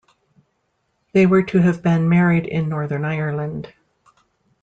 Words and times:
They 1.13 1.27
were 1.27 1.43
to 1.43 1.59
have 1.59 1.83
been 1.83 2.09
married 2.09 2.47
in 2.47 2.69
Northern 2.69 3.05
Ireland. 3.05 3.71